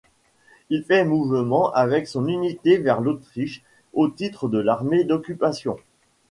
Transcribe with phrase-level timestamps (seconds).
[0.71, 3.61] Il fait mouvement avec son unité vers l’Autriche,
[3.93, 5.77] au titre de l’armée d’occupation.